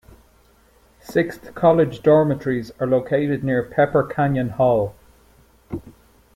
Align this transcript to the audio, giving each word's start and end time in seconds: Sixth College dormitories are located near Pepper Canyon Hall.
Sixth 0.99 1.53
College 1.53 2.01
dormitories 2.01 2.71
are 2.79 2.87
located 2.87 3.43
near 3.43 3.61
Pepper 3.61 4.03
Canyon 4.03 4.49
Hall. 4.49 4.95